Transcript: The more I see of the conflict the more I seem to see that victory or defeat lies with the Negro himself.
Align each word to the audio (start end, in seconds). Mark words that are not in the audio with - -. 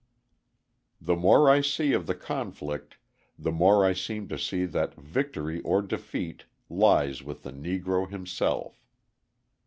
The 0.99 1.15
more 1.15 1.47
I 1.47 1.61
see 1.61 1.93
of 1.93 2.07
the 2.07 2.15
conflict 2.15 2.97
the 3.37 3.51
more 3.51 3.85
I 3.85 3.93
seem 3.93 4.27
to 4.29 4.37
see 4.39 4.65
that 4.65 4.95
victory 4.95 5.59
or 5.61 5.83
defeat 5.83 6.45
lies 6.71 7.21
with 7.21 7.43
the 7.43 7.53
Negro 7.53 8.09
himself. 8.09 8.83